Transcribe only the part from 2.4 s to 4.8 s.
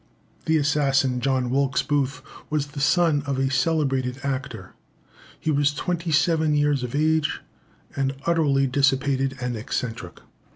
was the son of the celebrated actor.